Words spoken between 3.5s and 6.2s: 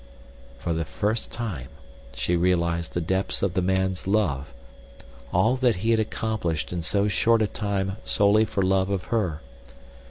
the man's love—all that he had